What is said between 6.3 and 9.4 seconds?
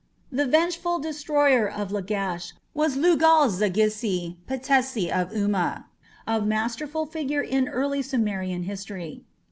masterful figure in early Sumerian history.